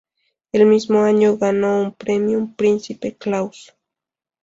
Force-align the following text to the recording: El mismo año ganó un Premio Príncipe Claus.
El 0.51 0.65
mismo 0.65 1.03
año 1.03 1.37
ganó 1.37 1.79
un 1.79 1.93
Premio 1.93 2.51
Príncipe 2.57 3.15
Claus. 3.17 3.75